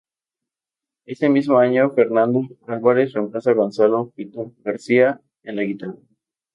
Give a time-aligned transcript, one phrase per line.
[1.05, 5.93] Ese mismo año Fernando Álvarez reemplaza a Gonzalo "pitu" García en la guitarra.